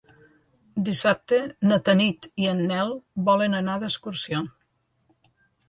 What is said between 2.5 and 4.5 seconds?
en Nel volen anar d'excursió.